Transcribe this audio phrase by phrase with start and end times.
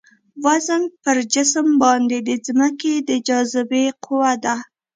[0.45, 4.55] وزن پر جسم باندې د ځمکې د جاذبې قوه ده.